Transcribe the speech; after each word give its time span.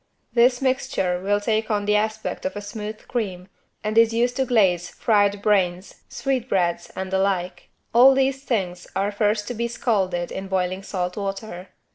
This 0.33 0.63
mixture 0.63 1.19
will 1.19 1.39
take 1.39 1.69
on 1.69 1.85
the 1.85 1.95
aspect 1.95 2.43
of 2.43 2.55
a 2.55 2.59
smooth 2.61 3.07
cream 3.07 3.47
and 3.83 3.99
is 3.99 4.13
used 4.15 4.35
to 4.37 4.45
glaze 4.45 4.89
fried 4.89 5.43
brains, 5.43 6.01
sweetbreads 6.09 6.89
and 6.95 7.11
the 7.11 7.19
like. 7.19 7.69
All 7.93 8.15
these 8.15 8.43
things 8.43 8.87
are 8.95 9.11
first 9.11 9.47
to 9.49 9.53
be 9.53 9.67
scalded 9.67 10.31
in 10.31 10.47
boiling 10.47 10.81
salt 10.81 11.17
water. 11.17 11.69